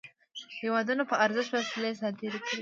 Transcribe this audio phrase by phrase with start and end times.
[0.59, 2.57] هیوادونو په ارزښت وسلې صادري کړې.